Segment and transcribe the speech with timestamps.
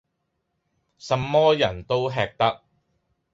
[0.97, 2.63] 什麼人都喫得。